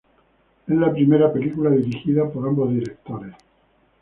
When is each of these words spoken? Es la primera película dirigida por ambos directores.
Es 0.65 0.75
la 0.75 0.91
primera 0.91 1.31
película 1.31 1.69
dirigida 1.69 2.27
por 2.27 2.47
ambos 2.47 2.71
directores. 2.73 3.35